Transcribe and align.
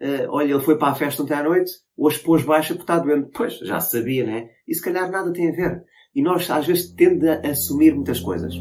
Uh, 0.00 0.28
olha, 0.28 0.52
ele 0.52 0.60
foi 0.60 0.76
para 0.76 0.88
a 0.88 0.94
festa 0.94 1.22
ontem 1.22 1.32
à 1.32 1.42
noite, 1.42 1.72
hoje 1.96 2.18
pôs 2.18 2.42
baixa 2.42 2.74
porque 2.74 2.82
está 2.82 2.98
doente. 2.98 3.30
Pois, 3.32 3.58
já 3.58 3.80
sabia, 3.80 4.26
né? 4.26 4.48
E 4.68 4.74
se 4.74 4.82
calhar 4.82 5.10
nada 5.10 5.32
tem 5.32 5.48
a 5.48 5.52
ver. 5.52 5.84
E 6.14 6.22
nós 6.22 6.50
às 6.50 6.66
vezes 6.66 6.92
tende 6.92 7.28
a 7.28 7.40
assumir 7.50 7.94
muitas 7.94 8.20
coisas. 8.20 8.54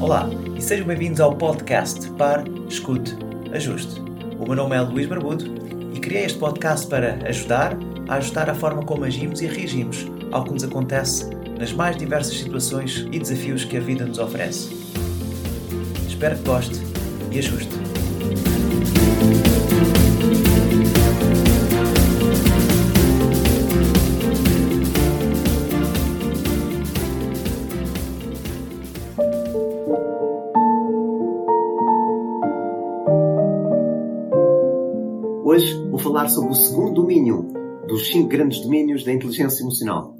Olá 0.00 0.28
e 0.56 0.60
sejam 0.60 0.86
bem-vindos 0.86 1.20
ao 1.20 1.34
podcast 1.36 2.10
Par, 2.12 2.44
Escute, 2.68 3.16
Ajuste. 3.52 4.00
O 4.38 4.44
meu 4.44 4.54
nome 4.54 4.76
é 4.76 4.80
Luís 4.80 5.06
Barbudo 5.06 5.44
e 5.94 5.98
criei 5.98 6.24
este 6.24 6.38
podcast 6.38 6.86
para 6.86 7.14
ajudar 7.26 7.76
a 8.08 8.16
ajustar 8.16 8.50
a 8.50 8.54
forma 8.54 8.84
como 8.84 9.04
agimos 9.04 9.40
e 9.40 9.46
reagimos 9.46 10.06
ao 10.30 10.44
que 10.44 10.52
nos 10.52 10.64
acontece 10.64 11.28
nas 11.58 11.72
mais 11.72 11.96
diversas 11.96 12.36
situações 12.36 13.06
e 13.10 13.18
desafios 13.18 13.64
que 13.64 13.76
a 13.78 13.80
vida 13.80 14.04
nos 14.04 14.18
oferece. 14.18 14.74
Espero 16.06 16.36
que 16.36 16.44
goste 16.44 16.76
e 17.32 17.38
ajuste. 17.38 17.85
Vou 35.96 35.98
falar 35.98 36.28
sobre 36.28 36.50
o 36.50 36.54
segundo 36.54 36.92
domínio 36.92 37.46
dos 37.88 38.08
cinco 38.08 38.28
grandes 38.28 38.60
domínios 38.60 39.02
da 39.02 39.14
inteligência 39.14 39.62
emocional. 39.62 40.14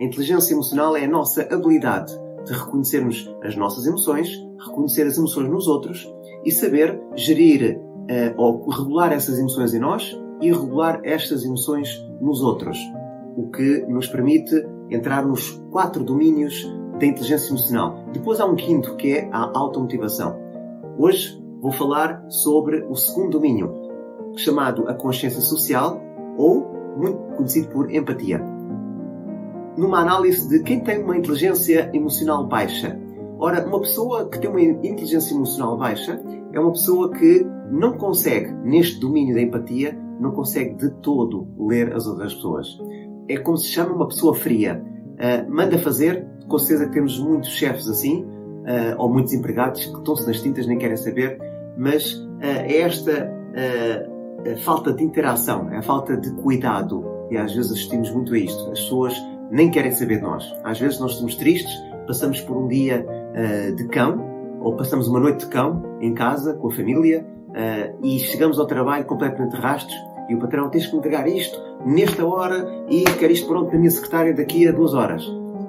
A 0.00 0.02
inteligência 0.02 0.52
emocional 0.52 0.96
é 0.96 1.04
a 1.04 1.08
nossa 1.08 1.42
habilidade 1.42 2.12
de 2.44 2.52
reconhecermos 2.52 3.32
as 3.40 3.54
nossas 3.54 3.86
emoções, 3.86 4.44
reconhecer 4.66 5.06
as 5.06 5.16
emoções 5.16 5.48
nos 5.48 5.68
outros 5.68 6.12
e 6.44 6.50
saber 6.50 7.00
gerir 7.14 7.78
uh, 7.78 8.34
ou 8.36 8.68
regular 8.68 9.12
essas 9.12 9.38
emoções 9.38 9.72
em 9.72 9.78
nós 9.78 10.20
e 10.40 10.50
regular 10.50 11.00
estas 11.04 11.44
emoções 11.44 12.04
nos 12.20 12.42
outros. 12.42 12.76
O 13.36 13.48
que 13.48 13.86
nos 13.86 14.08
permite 14.08 14.66
entrar 14.90 15.24
nos 15.24 15.50
quatro 15.70 16.02
domínios 16.02 16.68
da 16.98 17.06
inteligência 17.06 17.50
emocional. 17.50 18.06
Depois 18.12 18.40
há 18.40 18.44
um 18.44 18.56
quinto 18.56 18.96
que 18.96 19.12
é 19.12 19.28
a 19.30 19.56
automotivação. 19.56 20.36
Hoje 20.98 21.40
vou 21.60 21.70
falar 21.70 22.24
sobre 22.28 22.84
o 22.90 22.96
segundo 22.96 23.38
domínio, 23.38 23.81
chamado 24.36 24.88
a 24.88 24.94
consciência 24.94 25.40
social 25.40 26.00
ou 26.36 26.94
muito 26.96 27.18
conhecido 27.36 27.68
por 27.68 27.92
empatia. 27.92 28.40
Numa 29.76 30.00
análise 30.00 30.48
de 30.48 30.62
quem 30.62 30.80
tem 30.80 31.02
uma 31.02 31.16
inteligência 31.16 31.90
emocional 31.94 32.46
baixa. 32.46 32.98
Ora, 33.38 33.66
uma 33.66 33.80
pessoa 33.80 34.28
que 34.28 34.38
tem 34.38 34.50
uma 34.50 34.60
inteligência 34.60 35.34
emocional 35.34 35.76
baixa 35.76 36.20
é 36.52 36.60
uma 36.60 36.72
pessoa 36.72 37.10
que 37.10 37.46
não 37.70 37.94
consegue, 37.96 38.52
neste 38.52 39.00
domínio 39.00 39.34
da 39.34 39.40
empatia, 39.40 39.98
não 40.20 40.30
consegue 40.30 40.74
de 40.74 40.90
todo 41.00 41.48
ler 41.58 41.94
as 41.94 42.06
outras 42.06 42.34
pessoas. 42.34 42.78
É 43.28 43.38
como 43.38 43.56
se 43.56 43.68
chama 43.68 43.94
uma 43.94 44.06
pessoa 44.06 44.34
fria. 44.34 44.84
Uh, 45.12 45.50
manda 45.50 45.78
fazer, 45.78 46.26
com 46.46 46.58
certeza 46.58 46.90
temos 46.90 47.18
muitos 47.18 47.50
chefes 47.50 47.88
assim, 47.88 48.24
uh, 48.24 48.94
ou 48.98 49.12
muitos 49.12 49.32
empregados 49.32 49.86
que 49.86 49.96
estão-se 49.96 50.26
nas 50.26 50.40
tintas, 50.40 50.66
nem 50.66 50.78
querem 50.78 50.96
saber, 50.96 51.38
mas 51.76 52.14
uh, 52.14 52.38
é 52.42 52.80
esta 52.80 53.42
a 54.50 54.56
falta 54.56 54.92
de 54.92 55.04
interação, 55.04 55.68
a 55.72 55.82
falta 55.82 56.16
de 56.16 56.30
cuidado. 56.32 57.04
E 57.30 57.36
às 57.36 57.54
vezes 57.54 57.72
assistimos 57.72 58.10
muito 58.10 58.34
a 58.34 58.38
isto. 58.38 58.70
As 58.70 58.80
pessoas 58.80 59.14
nem 59.50 59.70
querem 59.70 59.90
saber 59.92 60.16
de 60.16 60.22
nós. 60.22 60.44
Às 60.64 60.80
vezes 60.80 60.98
nós 60.98 61.12
estamos 61.12 61.34
tristes, 61.34 61.72
passamos 62.06 62.40
por 62.40 62.56
um 62.56 62.68
dia 62.68 63.06
uh, 63.06 63.76
de 63.76 63.86
cão, 63.88 64.30
ou 64.60 64.76
passamos 64.76 65.08
uma 65.08 65.20
noite 65.20 65.44
de 65.44 65.46
cão 65.46 65.82
em 66.00 66.14
casa, 66.14 66.54
com 66.54 66.68
a 66.68 66.70
família, 66.70 67.26
uh, 67.48 68.06
e 68.06 68.18
chegamos 68.18 68.58
ao 68.58 68.66
trabalho 68.66 69.04
completamente 69.04 69.54
rastos, 69.56 69.94
e 70.28 70.34
o 70.34 70.38
patrão 70.38 70.70
tens 70.70 70.86
que 70.86 70.96
entregar 70.96 71.28
isto 71.28 71.58
nesta 71.84 72.24
hora 72.24 72.66
e 72.88 73.02
quer 73.18 73.30
isto 73.30 73.46
pronto 73.46 73.70
da 73.70 73.78
minha 73.78 73.90
secretária 73.90 74.32
daqui 74.34 74.66
a 74.66 74.72
duas 74.72 74.94
horas. 74.94 75.22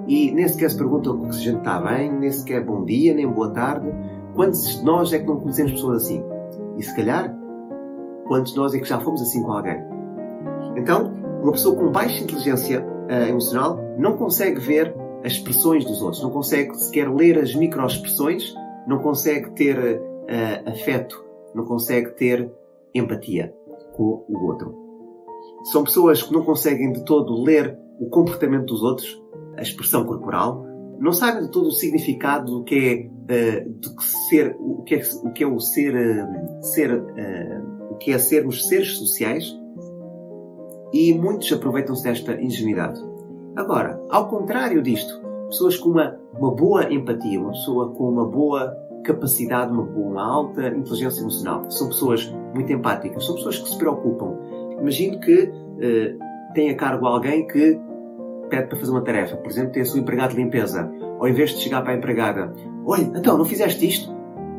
E 0.08 0.32
nem 0.32 0.48
sequer 0.48 0.70
se 0.70 0.78
perguntam 0.78 1.32
se 1.32 1.40
a 1.40 1.42
gente 1.42 1.58
está 1.58 1.80
bem, 1.80 2.12
nem 2.12 2.32
sequer 2.32 2.64
bom 2.64 2.84
dia, 2.84 3.14
nem 3.14 3.28
boa 3.28 3.50
tarde. 3.52 3.88
Quantos 4.36 4.78
de 4.78 4.84
nós 4.84 5.12
é 5.14 5.20
que 5.20 5.26
não 5.26 5.38
conhecemos 5.38 5.74
pessoas 5.74 6.04
assim? 6.04 6.24
E 6.78 6.84
se 6.84 6.96
calhar 6.96 7.34
Quantos 8.28 8.56
nós 8.56 8.74
é 8.74 8.80
que 8.80 8.88
já 8.88 9.00
fomos 9.00 9.22
assim 9.22 9.44
com 9.44 9.52
alguém? 9.52 9.84
Então, 10.76 11.14
uma 11.42 11.52
pessoa 11.52 11.76
com 11.76 11.92
baixa 11.92 12.24
inteligência 12.24 12.84
uh, 12.84 13.30
emocional 13.30 13.80
não 13.98 14.18
consegue 14.18 14.60
ver 14.60 14.96
as 15.24 15.34
expressões 15.34 15.86
dos 15.86 16.02
outros, 16.02 16.22
não 16.22 16.32
consegue 16.32 16.76
sequer 16.76 17.10
ler 17.14 17.38
as 17.38 17.54
microexpressões, 17.56 18.54
não 18.88 19.00
consegue 19.00 19.52
ter 19.52 19.78
uh, 19.78 20.70
afeto, 20.70 21.24
não 21.54 21.66
consegue 21.66 22.12
ter 22.12 22.52
empatia 22.94 23.54
com 23.94 24.26
o 24.28 24.46
outro. 24.48 24.74
São 25.72 25.84
pessoas 25.84 26.22
que 26.24 26.34
não 26.34 26.44
conseguem 26.44 26.92
de 26.92 27.04
todo 27.06 27.42
ler 27.42 27.78
o 28.00 28.10
comportamento 28.10 28.66
dos 28.66 28.82
outros, 28.82 29.22
a 29.58 29.62
expressão 29.62 30.06
corporal, 30.06 30.66
não 31.00 31.12
sabem 31.12 31.44
de 31.44 31.52
todo 31.52 31.68
o 31.68 31.72
significado 31.72 32.52
do 32.52 32.64
que 32.64 33.12
é, 33.30 33.66
uh, 33.66 33.96
que 33.96 34.04
ser, 34.30 34.56
o 34.60 34.84
que 34.84 34.96
é, 34.96 35.02
o 35.24 35.32
que 35.32 35.44
é 35.44 35.48
o 35.48 35.60
ser, 35.60 35.94
uh, 35.94 36.64
ser 36.64 36.92
o 37.94 37.98
que 37.98 38.12
é 38.12 38.18
sermos 38.18 38.68
seres 38.68 38.98
sociais, 38.98 39.56
e 40.92 41.14
muitos 41.14 41.52
aproveitam-se 41.52 42.04
desta 42.04 42.40
ingenuidade. 42.42 43.00
Agora, 43.56 44.02
ao 44.10 44.28
contrário 44.28 44.82
disto, 44.82 45.22
pessoas 45.48 45.78
com 45.78 45.90
uma, 45.90 46.18
uma 46.38 46.52
boa 46.52 46.92
empatia, 46.92 47.40
uma 47.40 47.52
pessoa 47.52 47.92
com 47.92 48.10
uma 48.10 48.26
boa 48.26 48.76
capacidade, 49.04 49.72
uma, 49.72 49.84
boa, 49.84 50.08
uma 50.08 50.26
alta 50.26 50.68
inteligência 50.70 51.22
emocional, 51.22 51.70
são 51.70 51.88
pessoas 51.88 52.34
muito 52.54 52.72
empáticas, 52.72 53.26
são 53.26 53.36
pessoas 53.36 53.60
que 53.60 53.70
se 53.70 53.78
preocupam. 53.78 54.38
Imagino 54.80 55.20
que 55.20 55.44
uh, 55.44 56.54
tem 56.54 56.70
a 56.70 56.76
cargo 56.76 57.06
alguém 57.06 57.46
que 57.48 57.80
pede 58.50 58.68
para 58.68 58.78
fazer 58.78 58.92
uma 58.92 59.02
tarefa, 59.02 59.36
por 59.38 59.52
exemplo, 59.52 59.72
tem 59.72 59.82
a 59.82 59.86
sua 59.86 60.00
empregada 60.00 60.34
de 60.34 60.42
limpeza, 60.42 60.92
ao 61.20 61.28
invés 61.28 61.52
de 61.52 61.58
chegar 61.58 61.82
para 61.82 61.94
a 61.94 61.96
empregada, 61.96 62.54
olha, 62.86 63.04
então, 63.16 63.38
não 63.38 63.46
fizeste 63.46 63.88
isto? 63.88 64.14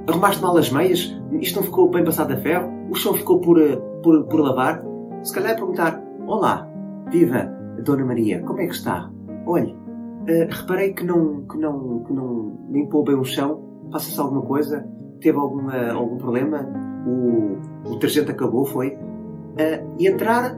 Arrumaste 0.06 0.42
mal 0.42 0.56
as 0.56 0.70
meias? 0.70 1.16
Isto 1.40 1.56
não 1.56 1.62
ficou 1.62 1.88
bem 1.90 2.04
passado 2.04 2.32
a 2.32 2.36
ferro? 2.36 2.70
O 2.94 2.96
chão 2.96 3.12
ficou 3.12 3.40
por, 3.40 3.60
eh, 3.60 3.74
por, 4.04 4.22
por 4.26 4.38
lavar? 4.38 4.80
Se 5.24 5.34
calhar 5.34 5.56
perguntar: 5.56 6.00
Olá, 6.28 6.70
viva, 7.10 7.42
Dona 7.84 8.04
Maria, 8.04 8.40
como 8.42 8.60
é 8.60 8.68
que 8.68 8.74
está? 8.74 9.10
Olhe, 9.44 9.72
uh, 9.72 10.46
reparei 10.48 10.92
que 10.92 11.02
não, 11.02 11.44
que, 11.44 11.58
não, 11.58 12.04
que 12.04 12.12
não 12.12 12.56
limpou 12.70 13.02
bem 13.02 13.16
o 13.16 13.24
chão. 13.24 13.60
Passa-se 13.90 14.20
alguma 14.20 14.42
coisa? 14.42 14.88
Teve 15.20 15.36
alguma, 15.36 15.90
algum 15.90 16.18
problema? 16.18 16.68
O, 17.04 17.56
o 17.84 17.94
detergente 17.94 18.30
acabou, 18.30 18.64
foi? 18.64 18.90
Uh, 18.90 19.94
e 19.98 20.06
entrar 20.06 20.56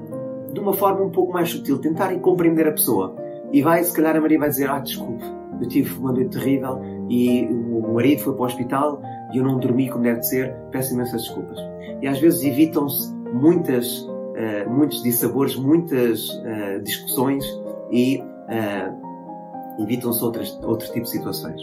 de 0.52 0.60
uma 0.60 0.74
forma 0.74 1.06
um 1.06 1.10
pouco 1.10 1.32
mais 1.32 1.48
sutil, 1.48 1.78
tentar 1.78 2.14
compreender 2.20 2.68
a 2.68 2.72
pessoa. 2.72 3.16
E 3.50 3.62
vai, 3.62 3.82
se 3.82 3.94
calhar, 3.94 4.14
a 4.14 4.20
Maria 4.20 4.38
vai 4.38 4.50
dizer: 4.50 4.68
Ah, 4.68 4.78
desculpe, 4.78 5.24
eu 5.60 5.68
tive 5.68 5.98
uma 5.98 6.12
noite 6.12 6.38
terrível 6.38 6.80
e 7.08 7.46
o 7.46 7.94
marido 7.94 8.22
foi 8.22 8.32
para 8.34 8.42
o 8.42 8.46
hospital 8.46 9.00
e 9.32 9.38
eu 9.38 9.44
não 9.44 9.58
dormi 9.58 9.88
como 9.88 10.04
deve 10.04 10.22
ser, 10.22 10.54
peço 10.70 10.94
imensas 10.94 11.22
desculpas. 11.22 11.58
E 12.00 12.06
às 12.06 12.18
vezes 12.18 12.44
evitam-se 12.44 13.14
muitas, 13.32 14.00
uh, 14.00 14.70
muitos 14.70 15.02
dissabores, 15.02 15.56
muitas 15.56 16.28
uh, 16.30 16.82
discussões 16.82 17.44
e 17.90 18.18
uh, 18.18 19.82
evitam-se 19.82 20.22
outros 20.24 20.90
tipos 20.90 21.10
de 21.10 21.18
situações. 21.18 21.60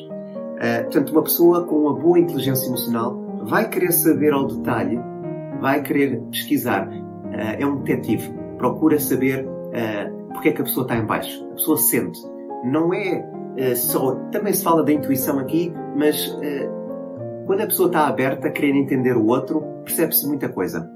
portanto, 0.84 1.10
uma 1.12 1.24
pessoa 1.24 1.66
com 1.66 1.75
uma 1.78 1.94
boa 1.94 2.20
inteligência 2.20 2.68
emocional 2.68 3.20
vai 3.44 3.68
querer 3.70 3.92
saber 3.92 4.34
ao 4.34 4.48
detalhe, 4.48 5.00
vai 5.60 5.81
querer 5.81 6.22
pesquisar, 6.31 6.88
é 7.31 7.66
um 7.66 7.78
detetive, 7.78 8.31
procura 8.58 9.00
saber 9.00 9.48
porque 10.34 10.50
é 10.50 10.52
que 10.52 10.62
a 10.62 10.66
pessoa 10.66 10.84
está 10.84 10.96
em 10.96 11.06
baixo. 11.06 11.44
A 11.52 11.56
pessoa 11.56 11.78
sente. 11.78 12.20
Não 12.64 12.94
é 12.94 13.22
só. 13.75 14.16
Também 14.31 14.53
se 14.53 14.64
fala 14.64 14.84
da 14.84 14.91
intuição 14.91 15.40
aqui, 15.40 15.74
mas 15.96 16.38
quando 17.46 17.62
a 17.62 17.68
pessoa 17.68 17.88
está 17.88 18.08
aberta 18.08 18.47
a 18.47 18.52
querer 18.52 18.75
entender 18.75 19.18
o 19.18 19.28
outro, 19.28 19.62
percebe-se 19.84 20.25
muita 20.28 20.50
coisa. 20.50 20.90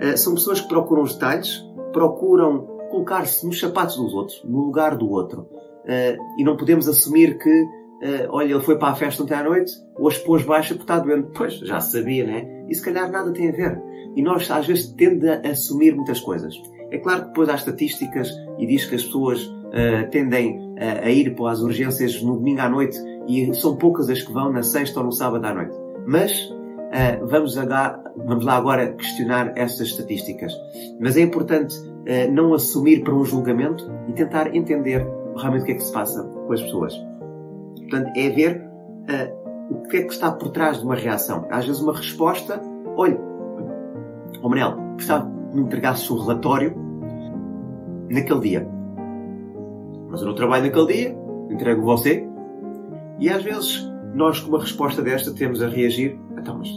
Uh, 0.00 0.16
são 0.16 0.34
pessoas 0.34 0.60
que 0.60 0.68
procuram 0.68 1.02
os 1.02 1.14
detalhes, 1.14 1.60
procuram 1.92 2.60
colocar-se 2.88 3.44
nos 3.46 3.58
sapatos 3.58 3.96
dos 3.96 4.14
outros, 4.14 4.42
no 4.44 4.60
lugar 4.60 4.96
do 4.96 5.10
outro. 5.10 5.48
E 6.38 6.44
não 6.44 6.56
podemos 6.56 6.86
assumir 6.88 7.38
que, 7.38 7.66
olha, 8.28 8.52
ele 8.52 8.60
foi 8.60 8.78
para 8.78 8.88
a 8.88 8.94
festa 8.94 9.22
ontem 9.22 9.34
à 9.34 9.42
noite, 9.42 9.72
hoje 9.98 10.20
pôs 10.20 10.44
baixa 10.44 10.74
porque 10.74 10.84
está 10.84 10.98
doente. 10.98 11.30
Pois, 11.34 11.58
já 11.58 11.80
sabia, 11.80 12.26
né? 12.26 12.66
E 12.68 12.74
se 12.74 12.82
calhar 12.82 13.10
nada 13.10 13.32
tem 13.32 13.48
a 13.48 13.52
ver. 13.52 13.82
E 14.14 14.22
nós, 14.22 14.50
às 14.50 14.66
vezes, 14.66 14.92
tendemos 14.92 15.44
a 15.44 15.50
assumir 15.50 15.94
muitas 15.94 16.20
coisas. 16.20 16.54
É 16.90 16.98
claro 16.98 17.22
que 17.22 17.28
depois 17.28 17.48
há 17.48 17.54
estatísticas 17.54 18.30
e 18.58 18.66
diz 18.66 18.84
que 18.84 18.94
as 18.94 19.04
pessoas 19.04 19.50
uh, 19.68 20.10
tendem 20.10 20.58
uh, 20.58 21.04
a 21.04 21.10
ir 21.10 21.34
para 21.34 21.52
as 21.52 21.60
urgências 21.60 22.22
no 22.22 22.36
domingo 22.36 22.60
à 22.60 22.68
noite 22.68 22.98
e 23.26 23.52
são 23.54 23.76
poucas 23.76 24.08
as 24.08 24.22
que 24.22 24.32
vão 24.32 24.52
na 24.52 24.62
sexta 24.62 25.00
ou 25.00 25.06
no 25.06 25.12
sábado 25.12 25.44
à 25.44 25.54
noite. 25.54 25.76
Mas 26.06 26.32
uh, 26.32 27.26
vamos, 27.26 27.54
vamos 28.16 28.44
lá 28.44 28.56
agora 28.56 28.92
questionar 28.92 29.52
essas 29.56 29.88
estatísticas. 29.88 30.52
Mas 30.98 31.16
é 31.16 31.20
importante 31.20 31.78
uh, 31.78 32.32
não 32.32 32.54
assumir 32.54 33.02
para 33.02 33.14
um 33.14 33.24
julgamento 33.24 33.90
e 34.08 34.12
tentar 34.12 34.54
entender 34.54 35.06
realmente 35.36 35.62
o 35.62 35.66
que 35.66 35.72
é 35.72 35.74
que 35.74 35.82
se 35.82 35.92
passa 35.92 36.22
com 36.24 36.52
as 36.52 36.62
pessoas. 36.62 36.94
Portanto, 37.76 38.10
é 38.16 38.28
ver 38.30 38.62
uh, 38.62 39.74
o 39.74 39.82
que 39.88 39.98
é 39.98 40.02
que 40.02 40.12
está 40.12 40.32
por 40.32 40.50
trás 40.50 40.78
de 40.78 40.84
uma 40.84 40.94
reação. 40.94 41.46
Às 41.50 41.66
vezes 41.66 41.80
uma 41.80 41.94
resposta, 41.94 42.60
olha, 42.96 43.18
oh 44.42 44.48
Manel, 44.48 44.76
gostava 44.94 45.30
que 45.50 45.56
me 45.56 45.62
entregasses 45.62 46.10
o 46.10 46.18
relatório 46.18 46.74
naquele 48.10 48.40
dia. 48.40 48.77
Mas 50.08 50.20
eu 50.20 50.26
não 50.26 50.34
trabalho 50.34 50.64
naquele 50.64 50.86
dia, 50.86 51.18
entrego 51.50 51.82
você. 51.82 52.26
E 53.18 53.28
às 53.28 53.42
vezes 53.42 53.88
nós, 54.14 54.40
com 54.40 54.48
uma 54.48 54.60
resposta 54.60 55.02
desta, 55.02 55.32
temos 55.32 55.62
a 55.62 55.68
reagir: 55.68 56.18
então, 56.36 56.58
mas 56.58 56.68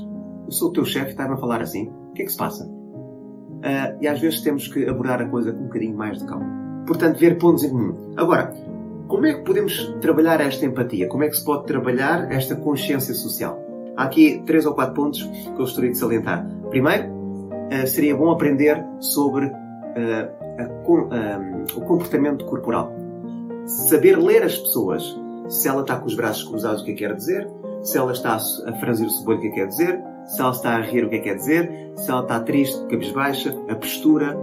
eu 0.45 0.51
sou 0.51 0.69
o 0.69 0.73
teu 0.73 0.85
chefe 0.85 1.07
e 1.07 1.11
está-me 1.11 1.33
a 1.33 1.37
falar 1.37 1.61
assim, 1.61 1.89
o 2.09 2.13
que 2.13 2.23
é 2.23 2.25
que 2.25 2.31
se 2.31 2.37
passa? 2.37 2.65
Uh, 2.65 3.97
e 4.01 4.07
às 4.07 4.19
vezes 4.19 4.41
temos 4.41 4.67
que 4.67 4.87
abordar 4.87 5.21
a 5.21 5.25
coisa 5.25 5.51
com 5.51 5.59
um 5.59 5.63
bocadinho 5.65 5.95
mais 5.95 6.19
de 6.19 6.25
calma. 6.25 6.45
Portanto, 6.85 7.17
ver 7.19 7.37
pontos 7.37 7.63
em 7.63 7.69
comum. 7.69 8.13
Agora, 8.17 8.51
como 9.07 9.25
é 9.25 9.33
que 9.33 9.41
podemos 9.43 9.93
trabalhar 10.01 10.41
esta 10.41 10.65
empatia? 10.65 11.07
Como 11.07 11.23
é 11.23 11.29
que 11.29 11.37
se 11.37 11.45
pode 11.45 11.65
trabalhar 11.65 12.31
esta 12.31 12.55
consciência 12.55 13.13
social? 13.13 13.59
Há 13.95 14.05
aqui 14.05 14.41
três 14.45 14.65
ou 14.65 14.73
quatro 14.73 14.95
pontos 14.95 15.21
que 15.21 15.49
eu 15.49 15.57
gostaria 15.57 15.91
de 15.91 15.97
salientar. 15.97 16.47
Primeiro, 16.69 17.07
uh, 17.11 17.87
seria 17.87 18.15
bom 18.15 18.31
aprender 18.31 18.83
sobre 18.99 19.45
uh, 19.45 19.51
a, 20.57 20.63
a, 20.63 21.77
o 21.77 21.81
comportamento 21.81 22.45
corporal. 22.45 22.91
Saber 23.65 24.17
ler 24.17 24.43
as 24.43 24.57
pessoas. 24.57 25.17
Se 25.47 25.67
ela 25.67 25.81
está 25.81 25.97
com 25.97 26.07
os 26.07 26.15
braços 26.15 26.43
cruzados, 26.43 26.81
o 26.81 26.85
que 26.85 26.91
é 26.91 26.93
que 26.93 26.99
quer 27.05 27.15
dizer? 27.15 27.47
Se 27.83 27.97
ela 27.97 28.11
está 28.11 28.35
a 28.35 28.73
franzir 28.79 29.07
o 29.07 29.09
cebolho, 29.09 29.37
o 29.37 29.41
que 29.41 29.47
é 29.47 29.49
que 29.49 29.55
quer 29.57 29.67
dizer? 29.67 30.01
Se 30.25 30.41
ela 30.41 30.51
está 30.51 30.75
a 30.75 30.81
rir, 30.81 31.05
o 31.05 31.09
que 31.09 31.15
é 31.15 31.19
que 31.19 31.23
quer 31.25 31.35
dizer? 31.35 31.91
Se 31.95 32.09
ela 32.09 32.21
está 32.21 32.39
triste, 32.39 32.79
cabisbaixa, 32.87 33.55
a 33.67 33.75
postura. 33.75 34.37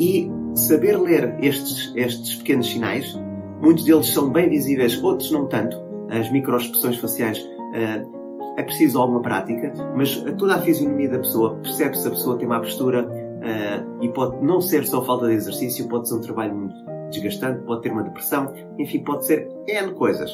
E 0.00 0.30
saber 0.54 0.98
ler 0.98 1.36
estes, 1.40 1.92
estes 1.94 2.36
pequenos 2.36 2.68
sinais, 2.68 3.18
muitos 3.60 3.84
deles 3.84 4.12
são 4.12 4.30
bem 4.30 4.48
visíveis, 4.48 5.00
outros 5.02 5.30
não 5.30 5.46
tanto. 5.46 5.76
As 6.10 6.30
microexpressões 6.30 6.96
faciais 6.96 7.38
uh, 7.38 8.54
é 8.56 8.62
preciso 8.62 9.00
alguma 9.00 9.20
prática, 9.20 9.72
mas 9.96 10.16
toda 10.38 10.56
a 10.56 10.60
fisionomia 10.60 11.08
da 11.08 11.18
pessoa 11.18 11.56
percebe 11.56 11.96
se 11.96 12.06
a 12.06 12.10
pessoa 12.10 12.36
tem 12.36 12.46
uma 12.46 12.60
postura 12.60 13.06
uh, 13.06 14.02
e 14.04 14.08
pode 14.08 14.44
não 14.44 14.60
ser 14.60 14.86
só 14.86 15.04
falta 15.04 15.26
de 15.26 15.34
exercício, 15.34 15.88
pode 15.88 16.08
ser 16.08 16.16
um 16.16 16.20
trabalho 16.20 16.54
muito 16.54 16.93
desgastante, 17.14 17.64
pode 17.64 17.82
ter 17.82 17.90
uma 17.90 18.02
depressão, 18.02 18.52
enfim, 18.78 19.02
pode 19.02 19.26
ser 19.26 19.48
N 19.66 19.94
coisas. 19.94 20.30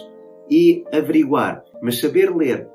E 0.50 0.84
averiguar, 0.92 1.64
mas 1.80 2.00
saber 2.00 2.34
ler 2.34 2.68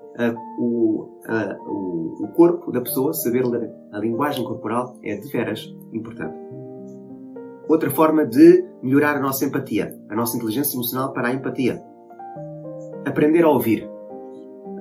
o, 0.57 1.19
uh, 1.27 1.69
o, 1.69 2.23
o, 2.23 2.27
corpo 2.29 2.71
da 2.71 2.81
pessoa, 2.81 3.13
saber 3.13 3.45
ler 3.45 3.69
a 3.91 3.99
linguagem 3.99 4.43
corporal 4.43 4.97
é 5.03 5.15
de 5.15 5.27
veras 5.29 5.61
importante. 5.93 6.35
Outra 7.67 7.89
forma 7.89 8.25
de 8.25 8.63
melhorar 8.81 9.17
a 9.17 9.19
nossa 9.19 9.43
empatia, 9.43 9.93
a 10.09 10.15
nossa 10.15 10.37
inteligência 10.37 10.75
emocional 10.75 11.11
para 11.11 11.29
a 11.29 11.33
empatia. 11.33 11.81
Aprender 13.05 13.43
a 13.43 13.49
ouvir. 13.49 13.89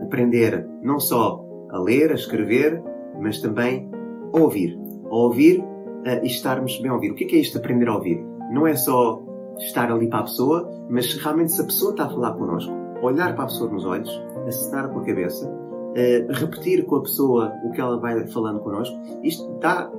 Aprender 0.02 0.66
não 0.82 1.00
só 1.00 1.44
a 1.70 1.78
ler, 1.78 2.12
a 2.12 2.14
escrever, 2.14 2.82
mas 3.20 3.40
também 3.40 3.90
a 4.32 4.38
ouvir. 4.38 4.78
A 5.10 5.16
ouvir 5.16 5.60
uh, 5.60 6.22
e 6.22 6.26
estarmos 6.26 6.78
bem 6.80 6.90
a 6.90 6.94
ouvir. 6.94 7.10
O 7.10 7.14
que 7.14 7.24
é, 7.24 7.38
é 7.38 7.40
isto 7.40 7.52
de 7.52 7.58
aprender 7.58 7.88
a 7.88 7.96
ouvir? 7.96 8.22
Não 8.50 8.66
é 8.66 8.76
só 8.76 9.22
estar 9.58 9.90
ali 9.90 10.08
para 10.08 10.20
a 10.20 10.22
pessoa, 10.24 10.70
mas 10.88 11.14
realmente 11.14 11.52
se 11.52 11.60
a 11.60 11.64
pessoa 11.64 11.92
está 11.92 12.04
a 12.04 12.08
falar 12.08 12.32
connosco, 12.32 12.72
olhar 13.02 13.34
para 13.34 13.44
a 13.44 13.46
pessoa 13.46 13.70
nos 13.70 13.84
olhos, 13.84 14.10
acenar 14.46 14.88
com 14.88 15.00
a 15.00 15.04
cabeça, 15.04 15.48
uh, 15.48 16.32
repetir 16.32 16.84
com 16.86 16.96
a 16.96 17.02
pessoa 17.02 17.52
o 17.64 17.70
que 17.70 17.80
ela 17.80 17.98
vai 17.98 18.26
falando 18.26 18.60
connosco, 18.60 18.96
isto 19.22 19.48
dá 19.60 19.90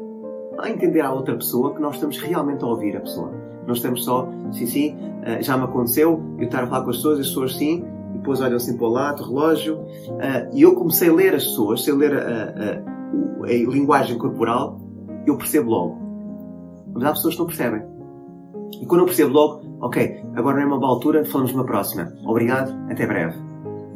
a 0.57 0.69
entender 0.69 1.01
à 1.01 1.11
outra 1.11 1.35
pessoa 1.35 1.73
que 1.73 1.81
nós 1.81 1.95
estamos 1.95 2.17
realmente 2.17 2.63
a 2.63 2.67
ouvir 2.67 2.95
a 2.95 3.01
pessoa. 3.01 3.31
Não 3.65 3.73
estamos 3.73 4.05
só, 4.05 4.29
sim, 4.51 4.65
sim, 4.65 4.95
uh, 4.95 5.41
já 5.41 5.57
me 5.57 5.63
aconteceu, 5.63 6.21
eu 6.37 6.45
estar 6.45 6.63
a 6.63 6.67
falar 6.67 6.83
com 6.83 6.89
as 6.91 6.97
pessoas, 6.97 7.19
as 7.19 7.27
pessoas 7.27 7.55
sim, 7.55 7.83
e 8.13 8.17
depois 8.17 8.41
olham 8.41 8.57
assim 8.57 8.77
para 8.77 8.87
o 8.87 8.89
lado, 8.89 9.23
relógio, 9.23 9.77
uh, 9.77 10.49
e 10.53 10.61
eu 10.61 10.75
comecei 10.75 11.09
a 11.09 11.13
ler 11.13 11.35
as 11.35 11.45
pessoas, 11.45 11.83
sei 11.83 11.93
ler 11.93 12.13
a, 12.13 12.19
a, 12.19 13.45
a 13.45 13.47
linguagem 13.47 14.17
corporal, 14.17 14.79
eu 15.25 15.37
percebo 15.37 15.69
logo. 15.71 15.97
Mas 16.93 17.03
há 17.03 17.11
pessoas 17.11 17.33
que 17.33 17.39
não 17.39 17.47
percebem. 17.47 17.94
E 18.81 18.85
quando 18.85 19.01
eu 19.01 19.05
percebo 19.05 19.33
logo, 19.33 19.61
ok, 19.81 20.23
agora 20.35 20.57
não 20.57 20.63
é 20.63 20.65
uma 20.65 20.79
boa 20.79 20.91
altura, 20.91 21.25
falamos 21.25 21.51
numa 21.51 21.65
próxima. 21.65 22.13
Obrigado, 22.25 22.73
até 22.89 23.05
breve. 23.05 23.37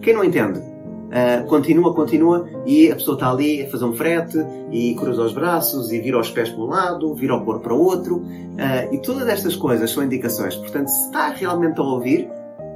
Quem 0.02 0.14
não 0.14 0.24
entende, 0.24 0.60
uh, 0.60 1.46
continua, 1.48 1.94
continua 1.94 2.48
e 2.66 2.92
a 2.92 2.96
pessoa 2.96 3.16
está 3.16 3.32
ali 3.32 3.64
a 3.64 3.70
fazer 3.70 3.86
um 3.86 3.94
frete 3.94 4.38
e 4.72 4.96
cruza 4.96 5.24
os 5.24 5.34
braços 5.34 5.92
e 5.92 6.00
vira 6.00 6.20
os 6.20 6.32
pés 6.32 6.50
para 6.50 6.62
um 6.62 6.68
lado, 6.68 7.14
vira 7.16 7.36
o 7.36 7.44
corpo 7.44 7.62
para 7.62 7.74
o 7.74 7.84
outro. 7.84 8.18
Uh, 8.18 8.94
e 8.94 9.00
todas 9.00 9.28
estas 9.28 9.56
coisas 9.56 9.92
são 9.92 10.04
indicações. 10.04 10.56
Portanto, 10.56 10.88
se 10.88 11.06
está 11.06 11.30
realmente 11.30 11.80
a 11.80 11.84
ouvir, 11.84 12.30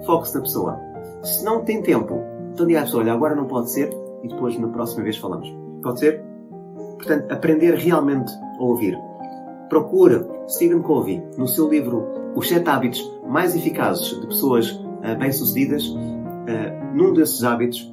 foque-se 0.06 0.36
na 0.36 0.42
pessoa. 0.42 0.80
Se 1.24 1.46
não 1.46 1.64
tem 1.64 1.82
tempo, 1.82 2.22
então 2.54 2.68
diga 2.68 2.82
à 2.82 2.84
pessoa, 2.84 3.04
olha, 3.04 3.14
agora 3.14 3.36
não 3.36 3.46
pode 3.46 3.72
ser 3.72 3.90
e 4.24 4.28
depois 4.28 4.58
na 4.60 4.68
próxima 4.68 5.04
vez 5.04 5.18
falamos. 5.18 5.54
Pode 5.82 6.00
ser? 6.00 6.22
Portanto, 6.98 7.32
aprender 7.32 7.76
realmente 7.76 8.32
a 8.60 8.64
ouvir. 8.64 8.98
Procura 9.74 10.30
Stephen 10.48 10.84
Covey, 10.84 11.24
no 11.36 11.48
seu 11.48 11.68
livro 11.68 12.06
Os 12.36 12.48
Sete 12.48 12.70
Hábitos 12.70 13.12
Mais 13.28 13.56
Eficazes 13.56 14.22
de 14.22 14.28
Pessoas 14.28 14.70
uh, 14.70 15.18
Bem-Sucedidas, 15.18 15.88
uh, 15.88 16.96
num 16.96 17.12
desses 17.12 17.44
hábitos, 17.44 17.92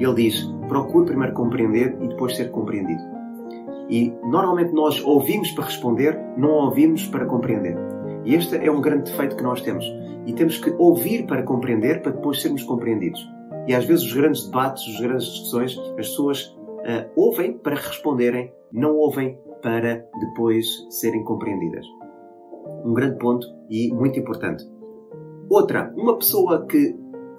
ele 0.00 0.14
diz: 0.14 0.42
procure 0.66 1.06
primeiro 1.06 1.34
compreender 1.34 1.96
e 2.00 2.08
depois 2.08 2.34
ser 2.34 2.50
compreendido. 2.50 3.00
E 3.88 4.12
normalmente 4.24 4.72
nós 4.72 5.00
ouvimos 5.04 5.52
para 5.52 5.66
responder, 5.66 6.18
não 6.36 6.50
ouvimos 6.50 7.06
para 7.06 7.26
compreender. 7.26 7.76
E 8.24 8.34
este 8.34 8.56
é 8.56 8.68
um 8.68 8.80
grande 8.80 9.12
defeito 9.12 9.36
que 9.36 9.42
nós 9.44 9.60
temos. 9.60 9.84
E 10.26 10.32
temos 10.32 10.58
que 10.58 10.74
ouvir 10.78 11.28
para 11.28 11.44
compreender, 11.44 12.02
para 12.02 12.10
depois 12.10 12.42
sermos 12.42 12.64
compreendidos. 12.64 13.24
E 13.68 13.72
às 13.72 13.84
vezes 13.84 14.04
os 14.04 14.12
grandes 14.12 14.46
debates, 14.46 14.82
as 14.92 15.00
grandes 15.00 15.26
discussões, 15.26 15.78
as 15.78 15.90
pessoas 15.90 16.46
uh, 16.48 17.08
ouvem 17.14 17.52
para 17.52 17.76
responderem, 17.76 18.52
não 18.72 18.96
ouvem 18.96 19.38
para 19.62 20.04
depois 20.20 20.66
serem 20.90 21.24
compreendidas. 21.24 21.86
Um 22.84 22.94
grande 22.94 23.18
ponto 23.18 23.46
e 23.68 23.92
muito 23.92 24.18
importante. 24.18 24.64
Outra, 25.50 25.92
uma 25.96 26.16
pessoa 26.16 26.66
que 26.66 26.94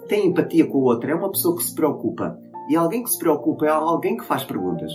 tem 0.07 0.27
empatia 0.27 0.65
com 0.65 0.79
a 0.79 0.93
outra 0.93 1.11
é 1.11 1.15
uma 1.15 1.31
pessoa 1.31 1.55
que 1.55 1.63
se 1.63 1.73
preocupa. 1.73 2.37
E 2.69 2.75
alguém 2.75 3.03
que 3.03 3.09
se 3.09 3.17
preocupa 3.17 3.65
é 3.65 3.69
alguém 3.69 4.17
que 4.17 4.25
faz 4.25 4.43
perguntas. 4.43 4.91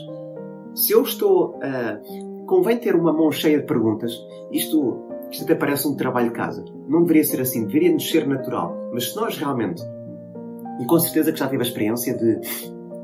Se 0.75 0.93
eu 0.93 1.03
estou. 1.03 1.57
Uh, 1.57 2.45
convém 2.47 2.77
ter 2.77 2.95
uma 2.95 3.13
mão 3.13 3.31
cheia 3.31 3.59
de 3.59 3.67
perguntas. 3.67 4.13
Isto, 4.51 5.07
isto 5.31 5.45
até 5.45 5.55
parece 5.55 5.89
um 5.89 5.97
trabalho 5.97 6.29
de 6.29 6.35
casa. 6.35 6.65
Não 6.89 7.03
deveria 7.03 7.25
ser 7.25 7.41
assim, 7.41 7.67
deveria 7.67 7.93
nos 7.93 8.11
ser 8.11 8.27
natural. 8.27 8.77
Mas 8.93 9.13
se 9.13 9.17
nós 9.17 9.39
realmente. 9.39 9.83
E 10.81 10.85
com 10.85 10.99
certeza 10.99 11.33
que 11.33 11.39
já 11.39 11.49
tive 11.49 11.63
a 11.63 11.67
experiência 11.67 12.15
de. 12.17 12.41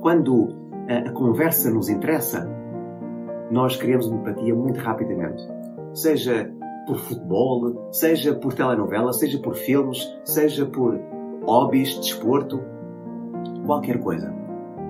Quando 0.00 0.48
a, 0.88 1.08
a 1.08 1.12
conversa 1.12 1.70
nos 1.70 1.88
interessa, 1.88 2.48
nós 3.50 3.76
criamos 3.76 4.06
uma 4.06 4.20
empatia 4.20 4.54
muito 4.54 4.80
rapidamente. 4.80 5.42
Seja 5.92 6.50
por 6.86 6.98
futebol, 6.98 7.88
seja 7.92 8.34
por 8.34 8.54
telenovela, 8.54 9.12
seja 9.12 9.38
por 9.38 9.54
filmes, 9.54 10.06
seja 10.24 10.66
por 10.66 10.98
hobbies, 11.44 11.94
desporto, 11.98 12.60
qualquer 13.66 13.98
coisa. 14.00 14.32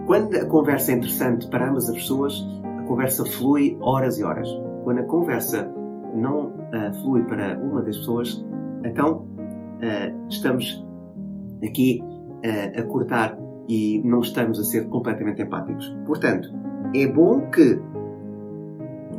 Quando 0.06 0.36
a 0.36 0.44
conversa 0.46 0.92
é 0.92 0.96
interessante 0.96 1.48
para 1.48 1.68
ambas 1.68 1.88
as 1.88 1.96
pessoas, 1.96 2.34
a 2.64 2.82
conversa 2.82 3.24
flui 3.24 3.76
horas 3.80 4.18
e 4.18 4.24
horas. 4.24 4.48
Quando 4.84 4.98
a 4.98 5.04
conversa 5.04 5.70
não 6.14 6.48
uh, 6.48 6.94
flui 7.02 7.22
para 7.24 7.58
uma 7.58 7.82
das 7.82 7.96
pessoas, 7.98 8.44
então 8.84 9.18
uh, 9.18 10.28
estamos 10.28 10.84
aqui 11.62 12.02
uh, 12.02 12.80
a 12.80 12.82
cortar 12.84 13.38
e 13.68 14.02
não 14.04 14.20
estamos 14.20 14.58
a 14.58 14.64
ser 14.64 14.88
completamente 14.88 15.42
empáticos. 15.42 15.96
Portanto, 16.06 16.48
é 16.94 17.06
bom 17.06 17.42
que 17.50 17.78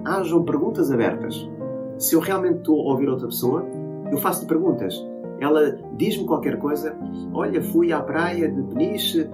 hajam 0.06 0.44
perguntas 0.44 0.92
abertas. 0.92 1.50
Se 1.98 2.16
eu 2.16 2.20
realmente 2.20 2.58
estou 2.58 2.82
a 2.82 2.92
ouvir 2.92 3.08
outra 3.10 3.28
pessoa, 3.28 3.66
eu 4.12 4.18
faço 4.18 4.46
perguntas. 4.48 4.96
Ela 5.40 5.78
diz-me 5.98 6.26
qualquer 6.26 6.58
coisa. 6.60 6.96
Olha, 7.34 7.62
fui 7.62 7.92
à 7.92 8.02
praia 8.02 8.50
de 8.50 8.62
Peniche 8.64 9.22
uh, 9.22 9.30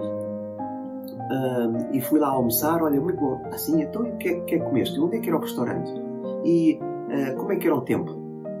e 1.92 2.00
fui 2.00 2.18
lá 2.18 2.28
almoçar. 2.28 2.82
Olha, 2.82 3.00
muito 3.00 3.20
bom. 3.20 3.42
Assim, 3.52 3.82
então 3.82 4.02
o 4.02 4.06
é, 4.06 4.10
que 4.12 4.28
é 4.28 4.40
que 4.40 4.58
comeste? 4.58 4.98
Onde 5.00 5.16
é 5.16 5.20
que 5.20 5.28
era 5.28 5.36
o 5.36 5.40
restaurante? 5.40 5.92
E 6.44 6.78
uh, 6.80 7.36
como 7.36 7.52
é 7.52 7.56
que 7.56 7.66
era 7.66 7.76
o 7.76 7.82
tempo? 7.82 8.10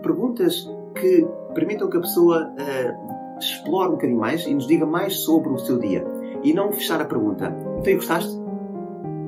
Perguntas 0.02 0.70
que 0.94 1.26
permitam 1.54 1.88
que 1.88 1.96
a 1.96 2.00
pessoa 2.00 2.50
uh, 2.50 3.38
explore 3.38 3.88
um 3.88 3.92
bocadinho 3.92 4.18
mais 4.18 4.46
e 4.46 4.54
nos 4.54 4.66
diga 4.66 4.84
mais 4.84 5.20
sobre 5.20 5.50
o 5.50 5.58
seu 5.58 5.78
dia. 5.78 6.04
E 6.42 6.52
não 6.52 6.70
fechar 6.70 7.00
a 7.00 7.04
pergunta. 7.04 7.54
Então, 7.78 7.94
gostaste? 7.94 8.38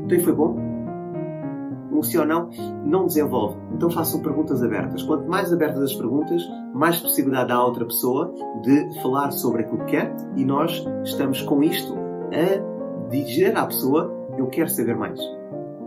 Então, 0.04 0.20
foi 0.20 0.32
bom? 0.32 0.69
Sim 2.02 2.18
ou 2.18 2.26
não, 2.26 2.50
não 2.84 3.06
desenvolve. 3.06 3.56
Então 3.74 3.90
façam 3.90 4.20
perguntas 4.20 4.62
abertas. 4.62 5.02
Quanto 5.02 5.28
mais 5.28 5.52
abertas 5.52 5.82
as 5.82 5.94
perguntas, 5.94 6.42
mais 6.74 7.00
possibilidade 7.00 7.52
há 7.52 7.56
a 7.56 7.64
outra 7.64 7.84
pessoa 7.84 8.32
de 8.62 9.00
falar 9.02 9.30
sobre 9.30 9.62
aquilo 9.62 9.84
que 9.84 9.92
quer 9.92 10.14
e 10.36 10.44
nós 10.44 10.84
estamos 11.04 11.42
com 11.42 11.62
isto 11.62 11.94
a 12.32 13.08
dizer 13.10 13.56
à 13.56 13.66
pessoa 13.66 14.10
eu 14.38 14.46
quero 14.48 14.68
saber 14.68 14.96
mais. 14.96 15.20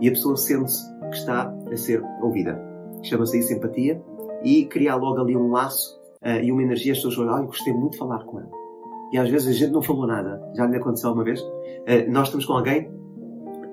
E 0.00 0.08
a 0.08 0.10
pessoa 0.10 0.36
sente-se 0.36 0.82
que 1.00 1.16
está 1.16 1.54
a 1.70 1.76
ser 1.76 2.02
ouvida. 2.20 2.60
Chama-se 3.02 3.38
isso 3.38 3.52
empatia 3.52 4.02
e 4.42 4.66
criar 4.66 4.96
logo 4.96 5.20
ali 5.20 5.36
um 5.36 5.50
laço 5.50 5.98
uh, 6.22 6.42
e 6.42 6.52
uma 6.52 6.62
energia. 6.62 6.92
As 6.92 6.98
pessoas 6.98 7.14
falam, 7.14 7.34
ah, 7.34 7.42
gostei 7.42 7.72
muito 7.72 7.92
de 7.92 7.98
falar 7.98 8.24
com 8.24 8.40
ela. 8.40 8.50
E 9.12 9.18
às 9.18 9.28
vezes 9.28 9.48
a 9.48 9.52
gente 9.52 9.72
não 9.72 9.82
falou 9.82 10.06
nada. 10.06 10.42
Já 10.54 10.66
me 10.66 10.76
aconteceu 10.76 11.12
uma 11.12 11.24
vez. 11.24 11.40
Uh, 11.40 12.10
nós 12.10 12.28
estamos 12.28 12.44
com 12.44 12.54
alguém 12.54 12.90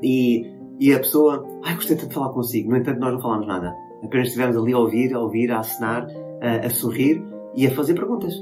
e 0.04 0.61
e 0.82 0.92
a 0.96 0.98
pessoa, 0.98 1.46
ai, 1.64 1.76
gostei 1.76 1.96
tanto 1.96 2.10
de 2.10 2.16
falar 2.16 2.30
consigo. 2.30 2.72
No 2.72 2.78
entanto, 2.78 3.00
nós 3.00 3.14
não 3.14 3.22
falámos 3.22 3.46
nada. 3.46 3.78
Apenas 4.04 4.30
estivemos 4.30 4.58
ali 4.58 4.74
a 4.74 4.80
ouvir, 4.80 5.14
a 5.14 5.20
ouvir, 5.20 5.52
a 5.52 5.60
acenar, 5.60 6.08
a, 6.42 6.66
a 6.66 6.70
sorrir 6.72 7.24
e 7.56 7.68
a 7.68 7.72
fazer 7.72 7.94
perguntas. 7.94 8.34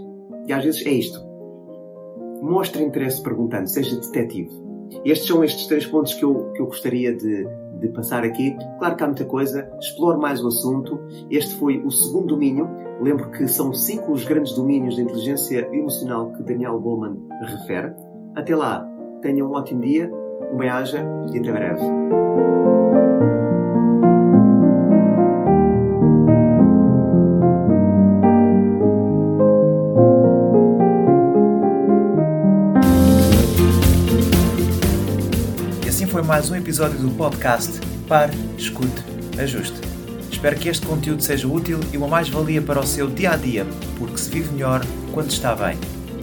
E 0.47 0.53
às 0.53 0.63
vezes 0.63 0.85
é 0.85 0.91
isto. 0.91 1.19
Mostre 2.41 2.81
interesse 2.81 3.21
perguntando, 3.21 3.67
seja 3.67 3.99
detetive. 3.99 4.49
Estes 5.03 5.27
são 5.27 5.43
estes 5.43 5.67
três 5.67 5.85
pontos 5.85 6.13
que 6.13 6.23
eu, 6.23 6.53
que 6.53 6.61
eu 6.61 6.67
gostaria 6.67 7.13
de, 7.13 7.45
de 7.77 7.89
passar 7.89 8.23
aqui. 8.23 8.55
Claro 8.79 8.95
que 8.95 9.03
há 9.03 9.07
muita 9.07 9.25
coisa, 9.25 9.69
explore 9.77 10.17
mais 10.17 10.41
o 10.41 10.47
assunto. 10.47 10.97
Este 11.29 11.53
foi 11.55 11.79
o 11.79 11.91
segundo 11.91 12.27
domínio. 12.27 12.69
Lembro 13.01 13.29
que 13.31 13.49
são 13.49 13.73
cinco 13.73 14.13
os 14.13 14.23
grandes 14.23 14.53
domínios 14.53 14.95
da 14.95 15.01
inteligência 15.01 15.67
emocional 15.73 16.31
que 16.31 16.43
Daniel 16.43 16.79
Goleman 16.79 17.17
refere. 17.41 17.93
Até 18.33 18.55
lá, 18.55 18.89
tenha 19.21 19.45
um 19.45 19.51
ótimo 19.51 19.81
dia, 19.81 20.09
um 20.51 20.57
bem-aja 20.57 21.05
e 21.31 21.39
até 21.39 21.51
breve. 21.51 21.83
E 35.85 35.89
assim 35.89 36.07
foi 36.07 36.21
mais 36.21 36.49
um 36.49 36.55
episódio 36.55 36.97
do 36.99 37.11
podcast 37.11 37.79
Pare, 38.07 38.33
Escute, 38.57 39.03
Ajuste. 39.37 39.79
Espero 40.31 40.55
que 40.55 40.69
este 40.69 40.85
conteúdo 40.85 41.21
seja 41.21 41.47
útil 41.47 41.79
e 41.91 41.97
uma 41.97 42.07
mais-valia 42.07 42.61
para 42.61 42.79
o 42.79 42.85
seu 42.85 43.07
dia 43.07 43.31
a 43.31 43.35
dia, 43.35 43.67
porque 43.97 44.17
se 44.17 44.29
vive 44.29 44.53
melhor 44.53 44.81
quando 45.13 45.29
está 45.29 45.53
bem. 45.53 45.77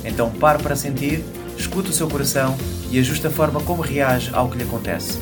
Então 0.05 0.31
pare 0.31 0.63
para 0.63 0.75
sentir, 0.75 1.23
escute 1.59 1.91
o 1.91 1.93
seu 1.93 2.09
coração 2.09 2.57
e 2.91 2.99
ajuste 2.99 3.27
a 3.27 3.31
forma 3.31 3.61
como 3.61 3.83
reage 3.83 4.31
ao 4.33 4.49
que 4.49 4.57
lhe 4.59 4.65
acontece. 4.65 5.19